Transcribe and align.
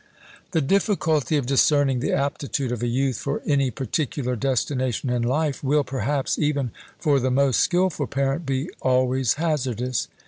The 0.49 0.61
difficulty 0.61 1.37
of 1.37 1.45
discerning 1.45 1.99
the 1.99 2.11
aptitude 2.11 2.71
of 2.71 2.81
a 2.81 2.87
youth 2.87 3.19
for 3.19 3.43
any 3.45 3.69
particular 3.69 4.35
destination 4.35 5.11
in 5.11 5.21
life 5.21 5.63
will, 5.63 5.83
perhaps, 5.83 6.39
even 6.39 6.71
for 6.97 7.19
the 7.19 7.29
most 7.29 7.59
skilful 7.59 8.07
parent, 8.07 8.43
be 8.43 8.71
always 8.81 9.35
hazardous. 9.35 10.07